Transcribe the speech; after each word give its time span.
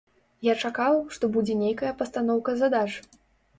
Я 0.45 0.55
чакаў, 0.69 0.97
што 1.17 1.29
будзе 1.37 1.59
нейкая 1.61 1.93
пастаноўка 2.01 2.59
задач. 2.65 2.89